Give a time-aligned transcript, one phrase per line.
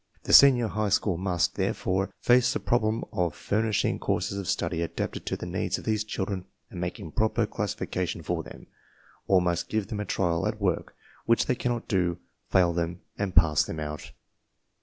[0.23, 5.27] The senior high school must, therefore, face the problem of furnishing courses of study adapted
[5.27, 8.65] to the needs of these children and making proper classi fication for them,
[9.27, 10.95] or must give them a trial at work
[11.27, 12.17] which they cannot do,
[12.49, 14.11] fail them, and pass them out.